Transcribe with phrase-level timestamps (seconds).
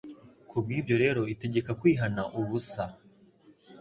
[0.49, 2.83] kubwibyo rero itegeka kwihana ubusa